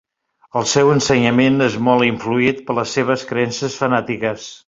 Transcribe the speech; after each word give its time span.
El 0.61 0.63
seu 0.69 0.87
ensenyament 0.93 1.65
és 1.65 1.75
molt 1.89 2.07
influït 2.07 2.65
per 2.69 2.77
les 2.79 2.97
seves 2.99 3.29
creences 3.33 3.79
fanàtiques. 3.85 4.51